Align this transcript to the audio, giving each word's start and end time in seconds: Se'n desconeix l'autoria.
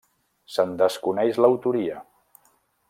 Se'n 0.53 0.71
desconeix 0.79 1.39
l'autoria. 1.45 2.03